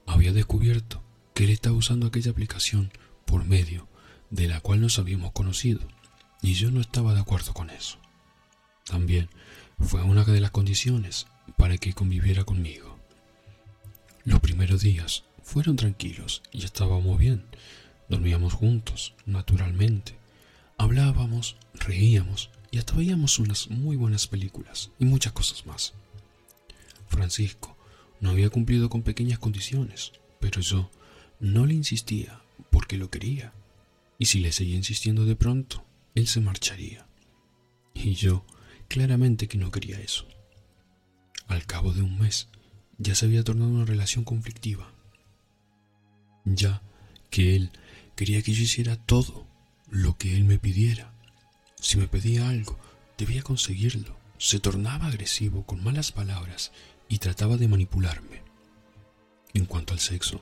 había 0.10 0.34
descubierto 0.34 1.04
que 1.34 1.46
él 1.46 1.52
estaba 1.52 1.76
usando 1.76 2.08
aquella 2.08 2.32
aplicación 2.32 2.92
por 3.26 3.46
medio 3.46 3.88
de 4.30 4.48
la 4.48 4.60
cual 4.60 4.82
nos 4.82 5.00
habíamos 5.00 5.32
conocido 5.32 5.82
y 6.42 6.54
yo 6.54 6.72
no 6.72 6.82
estaba 6.82 7.14
de 7.14 7.22
acuerdo 7.22 7.54
con 7.54 7.70
eso. 7.70 7.98
También 8.86 9.30
fue 9.80 10.02
una 10.02 10.24
de 10.26 10.42
las 10.42 10.52
condiciones 10.52 11.28
para 11.58 11.78
que 11.78 11.94
conviviera 11.94 12.44
conmigo. 12.44 12.98
Los 14.26 14.40
primeros 14.40 14.82
días 14.82 15.24
fueron 15.44 15.76
tranquilos 15.76 16.42
y 16.52 16.66
estábamos 16.66 17.18
bien, 17.18 17.46
Dormíamos 18.10 18.54
juntos, 18.54 19.14
naturalmente. 19.28 20.18
Hablábamos, 20.80 21.58
reíamos 21.76 22.50
y 22.72 22.80
hasta 22.80 22.96
veíamos 22.96 23.38
unas 23.38 23.70
muy 23.70 23.98
buenas 23.98 24.26
películas 24.26 24.90
y 24.98 25.06
muchas 25.06 25.32
cosas 25.34 25.68
más. 25.68 25.94
Francisco 27.08 27.78
no 28.20 28.32
había 28.32 28.50
cumplido 28.50 28.90
con 28.90 29.04
pequeñas 29.04 29.40
condiciones, 29.40 30.14
pero 30.40 30.62
yo 30.62 30.92
no 31.40 31.66
le 31.66 31.74
insistía 31.74 32.42
porque 32.70 32.98
lo 32.98 33.10
quería. 33.10 33.54
Y 34.18 34.26
si 34.26 34.40
le 34.40 34.52
seguía 34.52 34.76
insistiendo 34.76 35.26
de 35.26 35.36
pronto, 35.36 35.86
él 36.16 36.28
se 36.28 36.42
marcharía. 36.42 37.08
Y 37.94 38.14
yo 38.14 38.46
claramente 38.88 39.48
que 39.48 39.58
no 39.58 39.72
quería 39.72 40.00
eso. 40.00 40.28
Al 41.48 41.66
cabo 41.66 41.94
de 41.94 42.02
un 42.02 42.20
mes, 42.20 42.50
ya 42.98 43.16
se 43.16 43.26
había 43.26 43.44
tornado 43.44 43.72
una 43.72 43.86
relación 43.86 44.24
conflictiva. 44.24 44.92
Ya 46.46 46.82
que 47.30 47.56
él 47.56 47.72
Quería 48.20 48.42
que 48.42 48.52
yo 48.52 48.64
hiciera 48.64 48.98
todo 48.98 49.48
lo 49.90 50.18
que 50.18 50.36
él 50.36 50.44
me 50.44 50.60
pidiera. 50.60 51.14
Si 51.80 51.96
me 51.96 52.10
pedía 52.10 52.50
algo, 52.50 52.78
debía 53.18 53.44
conseguirlo. 53.44 54.14
Se 54.38 54.60
tornaba 54.60 55.08
agresivo 55.08 55.66
con 55.66 55.82
malas 55.82 56.12
palabras 56.12 56.74
y 57.10 57.18
trataba 57.18 57.58
de 57.58 57.68
manipularme. 57.68 58.44
En 59.54 59.66
cuanto 59.66 59.94
al 59.94 60.00
sexo, 60.00 60.42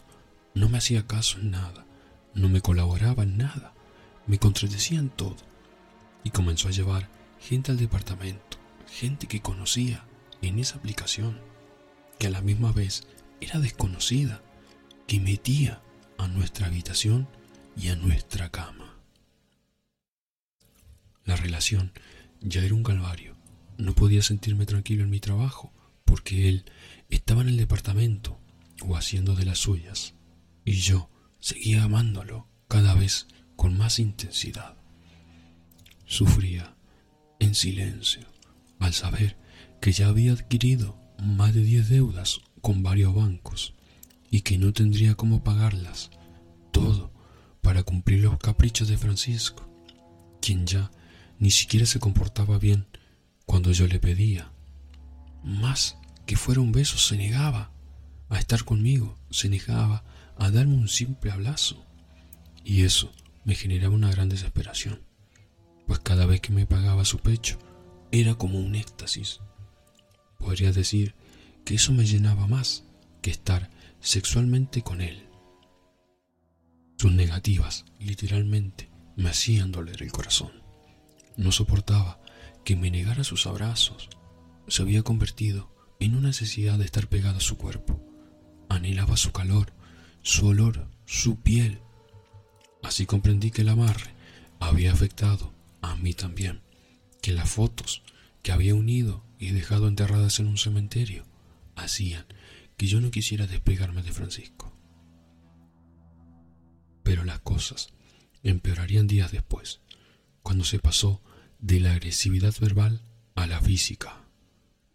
no 0.53 0.69
me 0.69 0.77
hacía 0.77 1.07
caso 1.07 1.39
en 1.39 1.51
nada, 1.51 1.85
no 2.35 2.49
me 2.49 2.61
colaboraba 2.61 3.23
en 3.23 3.37
nada, 3.37 3.73
me 4.27 4.37
contradecía 4.37 4.99
en 4.99 5.09
todo. 5.09 5.37
Y 6.23 6.29
comenzó 6.29 6.67
a 6.67 6.71
llevar 6.71 7.09
gente 7.39 7.71
al 7.71 7.77
departamento, 7.77 8.57
gente 8.91 9.27
que 9.27 9.41
conocía 9.41 10.03
en 10.41 10.59
esa 10.59 10.77
aplicación, 10.77 11.39
que 12.19 12.27
a 12.27 12.31
la 12.31 12.41
misma 12.41 12.73
vez 12.73 13.07
era 13.39 13.59
desconocida, 13.59 14.41
que 15.07 15.21
metía 15.21 15.81
a 16.17 16.27
nuestra 16.27 16.67
habitación 16.67 17.29
y 17.77 17.89
a 17.89 17.95
nuestra 17.95 18.49
cama. 18.49 18.97
La 21.23 21.37
relación 21.37 21.93
ya 22.41 22.61
era 22.61 22.73
un 22.73 22.83
calvario. 22.83 23.35
No 23.77 23.93
podía 23.93 24.21
sentirme 24.21 24.65
tranquilo 24.65 25.03
en 25.03 25.09
mi 25.09 25.19
trabajo 25.19 25.71
porque 26.07 26.49
él 26.49 26.65
estaba 27.09 27.41
en 27.41 27.49
el 27.49 27.57
departamento 27.57 28.39
o 28.81 28.95
haciendo 28.95 29.35
de 29.35 29.45
las 29.45 29.59
suyas 29.59 30.15
y 30.65 30.73
yo 30.73 31.11
seguía 31.39 31.83
amándolo 31.83 32.47
cada 32.67 32.95
vez 32.95 33.27
con 33.55 33.77
más 33.77 33.99
intensidad. 33.99 34.77
Sufría 36.05 36.75
en 37.39 37.53
silencio 37.53 38.27
al 38.79 38.93
saber 38.93 39.37
que 39.81 39.91
ya 39.91 40.07
había 40.07 40.31
adquirido 40.31 40.97
más 41.21 41.53
de 41.53 41.61
diez 41.61 41.89
deudas 41.89 42.39
con 42.61 42.81
varios 42.81 43.13
bancos 43.13 43.73
y 44.31 44.41
que 44.41 44.57
no 44.57 44.73
tendría 44.73 45.15
cómo 45.15 45.43
pagarlas, 45.43 46.09
todo 46.71 47.11
para 47.61 47.83
cumplir 47.83 48.21
los 48.21 48.37
caprichos 48.39 48.87
de 48.87 48.97
Francisco, 48.97 49.69
quien 50.41 50.65
ya 50.65 50.91
ni 51.39 51.51
siquiera 51.51 51.85
se 51.85 51.99
comportaba 51.99 52.57
bien 52.57 52.87
cuando 53.45 53.71
yo 53.71 53.87
le 53.87 53.99
pedía. 53.99 54.51
Más 55.47 55.95
que 56.25 56.35
fuera 56.35 56.59
un 56.59 56.73
beso, 56.73 56.97
se 56.97 57.15
negaba 57.15 57.71
a 58.27 58.37
estar 58.37 58.65
conmigo, 58.65 59.17
se 59.29 59.47
negaba 59.47 60.03
a 60.37 60.51
darme 60.51 60.75
un 60.75 60.89
simple 60.89 61.31
abrazo. 61.31 61.85
Y 62.65 62.83
eso 62.83 63.13
me 63.45 63.55
generaba 63.55 63.95
una 63.95 64.11
gran 64.11 64.27
desesperación, 64.27 65.01
pues 65.85 65.99
cada 65.99 66.25
vez 66.25 66.41
que 66.41 66.51
me 66.51 66.65
pagaba 66.65 67.05
su 67.05 67.19
pecho 67.19 67.57
era 68.11 68.35
como 68.35 68.59
un 68.59 68.75
éxtasis. 68.75 69.39
Podría 70.37 70.73
decir 70.73 71.15
que 71.63 71.75
eso 71.75 71.93
me 71.93 72.05
llenaba 72.05 72.45
más 72.45 72.83
que 73.21 73.31
estar 73.31 73.69
sexualmente 74.01 74.81
con 74.81 74.99
él. 74.99 75.29
Sus 76.97 77.13
negativas, 77.13 77.85
literalmente, 78.01 78.89
me 79.15 79.29
hacían 79.29 79.71
doler 79.71 80.03
el 80.03 80.11
corazón. 80.11 80.51
No 81.37 81.53
soportaba 81.53 82.19
que 82.65 82.75
me 82.75 82.91
negara 82.91 83.23
sus 83.23 83.47
abrazos. 83.47 84.09
Se 84.67 84.81
había 84.81 85.03
convertido 85.03 85.69
en 85.99 86.15
una 86.15 86.27
necesidad 86.27 86.77
de 86.77 86.85
estar 86.85 87.07
pegado 87.07 87.37
a 87.37 87.41
su 87.41 87.57
cuerpo. 87.57 88.03
Anhelaba 88.69 89.17
su 89.17 89.31
calor, 89.31 89.73
su 90.21 90.47
olor, 90.47 90.87
su 91.05 91.39
piel. 91.39 91.79
Así 92.83 93.05
comprendí 93.05 93.51
que 93.51 93.61
el 93.61 93.69
amarre 93.69 94.13
había 94.59 94.91
afectado 94.91 95.53
a 95.81 95.95
mí 95.95 96.13
también, 96.13 96.61
que 97.21 97.31
las 97.31 97.49
fotos 97.49 98.03
que 98.43 98.51
había 98.51 98.75
unido 98.75 99.23
y 99.39 99.51
dejado 99.51 99.87
enterradas 99.87 100.39
en 100.39 100.47
un 100.47 100.57
cementerio 100.57 101.25
hacían 101.75 102.25
que 102.75 102.87
yo 102.87 103.01
no 103.01 103.11
quisiera 103.11 103.47
despegarme 103.47 104.03
de 104.03 104.11
Francisco. 104.11 104.73
Pero 107.03 107.23
las 107.23 107.39
cosas 107.39 107.89
empeorarían 108.43 109.07
días 109.07 109.31
después, 109.31 109.79
cuando 110.43 110.63
se 110.63 110.79
pasó 110.79 111.21
de 111.59 111.79
la 111.79 111.93
agresividad 111.93 112.53
verbal 112.59 113.01
a 113.35 113.47
la 113.47 113.61
física. 113.61 114.26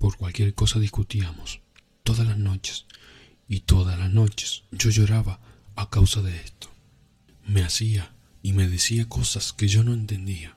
Por 0.02 0.16
cualquier 0.16 0.52
cosa 0.52 0.80
discutíamos, 0.80 1.60
todas 2.02 2.26
las 2.26 2.36
noches, 2.36 2.86
y 3.46 3.60
todas 3.60 3.96
las 4.00 4.10
noches 4.10 4.64
yo 4.72 4.90
lloraba 4.90 5.38
a 5.76 5.90
causa 5.90 6.22
de 6.22 6.34
esto. 6.34 6.72
Me 7.46 7.62
hacía 7.62 8.12
y 8.42 8.52
me 8.52 8.66
decía 8.66 9.08
cosas 9.08 9.52
que 9.52 9.68
yo 9.68 9.84
no 9.84 9.92
entendía. 9.92 10.56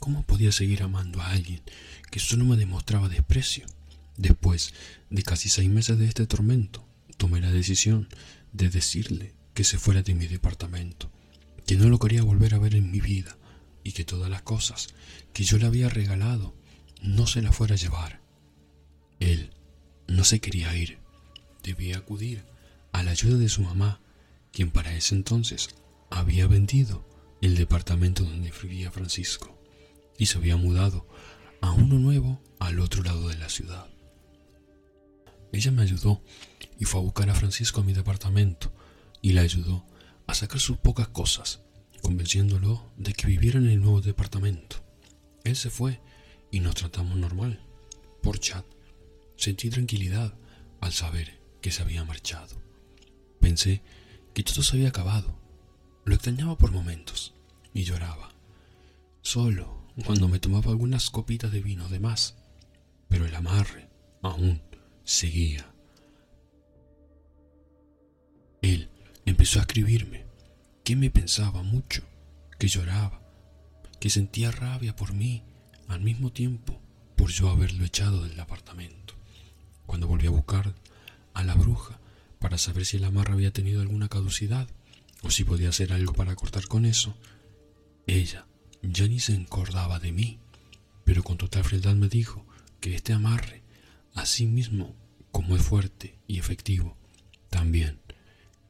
¿Cómo 0.00 0.22
podía 0.22 0.52
seguir 0.52 0.82
amando 0.82 1.22
a 1.22 1.30
alguien 1.30 1.62
que 2.10 2.20
solo 2.20 2.44
me 2.44 2.58
demostraba 2.58 3.08
desprecio? 3.08 3.64
Después 4.18 4.74
de 5.08 5.22
casi 5.22 5.48
seis 5.48 5.70
meses 5.70 5.98
de 5.98 6.04
este 6.04 6.26
tormento, 6.26 6.86
tomé 7.16 7.40
la 7.40 7.50
decisión 7.50 8.10
de 8.52 8.68
decirle 8.68 9.32
que 9.54 9.64
se 9.64 9.78
fuera 9.78 10.02
de 10.02 10.14
mi 10.14 10.26
departamento, 10.26 11.10
que 11.66 11.76
no 11.76 11.88
lo 11.88 11.98
quería 11.98 12.22
volver 12.22 12.54
a 12.54 12.58
ver 12.58 12.74
en 12.74 12.90
mi 12.90 13.00
vida, 13.00 13.38
y 13.82 13.92
que 13.92 14.04
todas 14.04 14.28
las 14.28 14.42
cosas 14.42 14.88
que 15.32 15.42
yo 15.42 15.56
le 15.56 15.64
había 15.64 15.88
regalado 15.88 16.54
no 17.00 17.26
se 17.26 17.40
las 17.40 17.56
fuera 17.56 17.76
a 17.76 17.78
llevar. 17.78 18.23
Él 19.20 19.50
no 20.06 20.24
se 20.24 20.40
quería 20.40 20.74
ir. 20.76 20.98
Debía 21.62 21.98
acudir 21.98 22.44
a 22.92 23.02
la 23.02 23.12
ayuda 23.12 23.38
de 23.38 23.48
su 23.48 23.62
mamá, 23.62 24.00
quien 24.52 24.70
para 24.70 24.94
ese 24.94 25.14
entonces 25.14 25.70
había 26.10 26.46
vendido 26.46 27.04
el 27.40 27.56
departamento 27.56 28.24
donde 28.24 28.52
vivía 28.62 28.90
Francisco 28.90 29.58
y 30.18 30.26
se 30.26 30.38
había 30.38 30.56
mudado 30.56 31.06
a 31.60 31.72
uno 31.72 31.98
nuevo 31.98 32.40
al 32.58 32.80
otro 32.80 33.02
lado 33.02 33.28
de 33.28 33.36
la 33.36 33.48
ciudad. 33.48 33.86
Ella 35.52 35.70
me 35.70 35.82
ayudó 35.82 36.22
y 36.78 36.84
fue 36.84 37.00
a 37.00 37.04
buscar 37.04 37.30
a 37.30 37.34
Francisco 37.34 37.80
a 37.80 37.84
mi 37.84 37.92
departamento 37.92 38.72
y 39.22 39.32
le 39.32 39.40
ayudó 39.40 39.84
a 40.26 40.34
sacar 40.34 40.60
sus 40.60 40.78
pocas 40.78 41.08
cosas 41.08 41.60
convenciéndolo 42.02 42.92
de 42.96 43.12
que 43.14 43.26
viviera 43.26 43.58
en 43.58 43.68
el 43.68 43.80
nuevo 43.80 44.00
departamento. 44.00 44.76
Él 45.42 45.56
se 45.56 45.70
fue 45.70 46.00
y 46.50 46.60
nos 46.60 46.74
tratamos 46.74 47.16
normal. 47.16 47.60
Por 48.22 48.38
chat, 48.38 48.64
sentí 49.36 49.70
tranquilidad 49.70 50.34
al 50.80 50.92
saber 50.92 51.40
que 51.60 51.70
se 51.70 51.82
había 51.82 52.04
marchado. 52.04 52.60
Pensé 53.40 53.82
que 54.34 54.42
todo 54.42 54.62
se 54.62 54.76
había 54.76 54.88
acabado. 54.88 55.38
Lo 56.04 56.14
extrañaba 56.14 56.58
por 56.58 56.72
momentos 56.72 57.34
y 57.72 57.84
lloraba. 57.84 58.30
Solo 59.22 59.84
cuando 60.04 60.28
me 60.28 60.40
tomaba 60.40 60.70
algunas 60.70 61.10
copitas 61.10 61.52
de 61.52 61.60
vino 61.60 61.88
de 61.88 62.00
más. 62.00 62.36
Pero 63.08 63.26
el 63.26 63.34
amarre 63.34 63.88
aún 64.22 64.60
seguía. 65.04 65.72
Él 68.60 68.88
empezó 69.24 69.58
a 69.58 69.62
escribirme 69.62 70.24
que 70.82 70.96
me 70.96 71.10
pensaba 71.10 71.62
mucho, 71.62 72.02
que 72.58 72.68
lloraba, 72.68 73.22
que 74.00 74.10
sentía 74.10 74.50
rabia 74.50 74.96
por 74.96 75.12
mí 75.12 75.44
al 75.88 76.00
mismo 76.00 76.32
tiempo 76.32 76.80
por 77.16 77.30
yo 77.30 77.50
haberlo 77.50 77.84
echado 77.84 78.22
del 78.22 78.38
apartamento. 78.40 79.13
Cuando 79.86 80.06
volví 80.06 80.26
a 80.26 80.30
buscar 80.30 80.74
a 81.34 81.44
la 81.44 81.54
bruja 81.54 81.98
para 82.38 82.58
saber 82.58 82.84
si 82.84 82.96
el 82.96 83.04
amarra 83.04 83.34
había 83.34 83.52
tenido 83.52 83.80
alguna 83.80 84.08
caducidad 84.08 84.68
o 85.22 85.30
si 85.30 85.44
podía 85.44 85.70
hacer 85.70 85.92
algo 85.92 86.12
para 86.12 86.36
cortar 86.36 86.66
con 86.66 86.84
eso, 86.84 87.16
ella 88.06 88.46
ya 88.82 89.08
ni 89.08 89.20
se 89.20 89.34
encordaba 89.34 89.98
de 89.98 90.12
mí, 90.12 90.38
pero 91.04 91.22
con 91.22 91.38
total 91.38 91.64
frialdad 91.64 91.94
me 91.94 92.08
dijo 92.08 92.44
que 92.80 92.94
este 92.94 93.12
amarre, 93.12 93.62
así 94.14 94.46
mismo 94.46 94.94
como 95.30 95.56
es 95.56 95.62
fuerte 95.62 96.18
y 96.26 96.38
efectivo, 96.38 96.96
también 97.48 98.00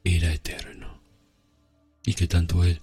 era 0.03 0.33
eterno. 0.33 1.01
Y 2.05 2.13
que 2.13 2.27
tanto 2.27 2.63
él 2.63 2.81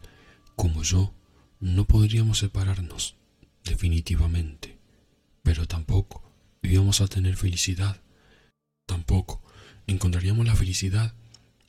como 0.56 0.82
yo 0.82 1.14
no 1.60 1.86
podríamos 1.86 2.38
separarnos 2.38 3.16
definitivamente, 3.64 4.78
pero 5.42 5.66
tampoco 5.66 6.22
íbamos 6.62 7.00
a 7.00 7.08
tener 7.08 7.36
felicidad, 7.36 8.01
tampoco 8.86 9.42
encontraríamos 9.86 10.46
la 10.46 10.56
felicidad 10.56 11.14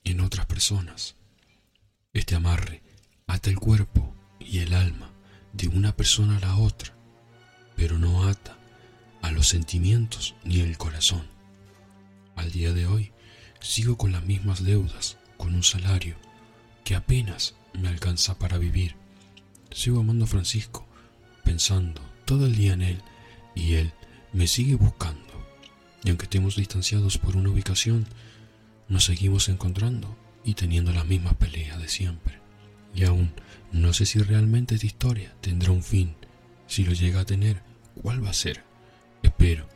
en 0.04 0.22
otras 0.22 0.46
personas. 0.46 1.16
Este 2.14 2.36
amarre 2.36 2.84
ata 3.28 3.50
el 3.50 3.60
cuerpo 3.60 4.14
y 4.40 4.60
el 4.60 4.74
alma 4.74 5.12
de 5.54 5.68
una 5.68 5.96
persona 5.96 6.38
a 6.38 6.42
la 6.42 6.56
otra, 6.58 6.94
pero 7.76 7.98
no 7.98 8.28
ata 8.28 8.58
a 9.22 9.32
los 9.32 9.48
sentimientos 9.48 10.36
ni 10.44 10.60
el 10.60 10.78
corazón. 10.78 11.28
Al 12.36 12.52
día 12.52 12.74
de 12.74 12.86
hoy 12.86 13.12
sigo 13.60 13.98
con 13.98 14.12
las 14.12 14.24
mismas 14.24 14.64
deudas, 14.64 15.18
con 15.38 15.56
un 15.56 15.64
salario 15.64 16.16
que 16.84 16.96
apenas 16.96 17.56
me 17.74 17.88
alcanza 17.88 18.38
para 18.38 18.58
vivir. 18.58 18.96
Sigo 19.72 20.02
amando 20.02 20.26
a 20.26 20.28
Francisco, 20.28 20.86
pensando 21.44 22.02
todo 22.26 22.46
el 22.46 22.56
día 22.56 22.74
en 22.74 22.82
él, 22.82 23.02
y 23.56 23.76
él 23.76 23.94
me 24.34 24.48
sigue 24.48 24.76
buscando. 24.76 25.33
Y 26.04 26.10
aunque 26.10 26.26
estemos 26.26 26.56
distanciados 26.56 27.18
por 27.18 27.36
una 27.36 27.50
ubicación, 27.50 28.06
nos 28.90 29.06
seguimos 29.06 29.50
encontrando 29.50 30.18
y 30.44 30.56
teniendo 30.56 30.92
las 30.92 31.06
mismas 31.06 31.36
peleas 31.36 31.82
de 31.82 31.88
siempre. 31.88 32.40
Y 32.94 33.06
aún 33.06 33.34
no 33.72 33.94
sé 33.94 34.06
si 34.06 34.20
realmente 34.20 34.76
esta 34.76 34.88
historia 34.88 35.34
tendrá 35.42 35.72
un 35.72 35.84
fin. 35.84 36.16
Si 36.68 36.84
lo 36.84 36.94
llega 36.94 37.22
a 37.22 37.26
tener, 37.26 37.62
¿cuál 38.02 38.24
va 38.24 38.30
a 38.30 38.34
ser? 38.34 38.64
Espero 39.24 39.68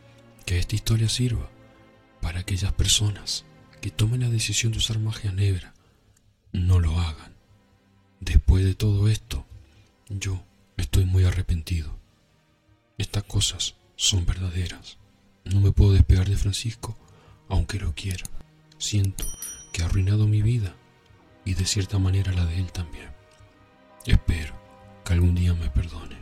que 0.45 0.59
esta 0.59 0.75
historia 0.75 1.09
sirva 1.09 1.49
para 2.21 2.39
aquellas 2.39 2.73
personas 2.73 3.45
que 3.81 3.91
tomen 3.91 4.21
la 4.21 4.29
decisión 4.29 4.71
de 4.71 4.79
usar 4.79 4.99
magia 4.99 5.31
negra 5.31 5.73
no 6.51 6.79
lo 6.79 6.99
hagan. 6.99 7.35
Después 8.19 8.65
de 8.65 8.75
todo 8.75 9.07
esto, 9.07 9.45
yo 10.09 10.43
estoy 10.75 11.05
muy 11.05 11.23
arrepentido. 11.23 11.97
Estas 12.97 13.23
cosas 13.23 13.75
son 13.95 14.25
verdaderas. 14.25 14.97
No 15.53 15.61
me 15.61 15.71
puedo 15.71 15.93
despegar 15.93 16.27
de 16.27 16.35
Francisco, 16.35 16.97
aunque 17.47 17.79
lo 17.79 17.93
quiera. 17.93 18.23
Siento 18.77 19.25
que 19.71 19.81
ha 19.81 19.85
arruinado 19.85 20.27
mi 20.27 20.41
vida 20.41 20.75
y 21.45 21.53
de 21.53 21.65
cierta 21.65 21.99
manera 21.99 22.33
la 22.33 22.45
de 22.45 22.59
él 22.59 22.71
también. 22.71 23.09
Espero 24.05 24.53
que 25.05 25.13
algún 25.13 25.35
día 25.35 25.53
me 25.53 25.69
perdone. 25.69 26.17